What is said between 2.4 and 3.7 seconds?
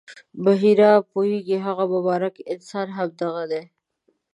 انسان همدغه دی.